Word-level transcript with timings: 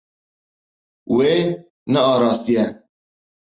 Wê 1.15 1.33
nearastiye. 1.91 2.65